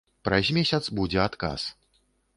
[0.27, 1.69] Праз месяц будзе адказ.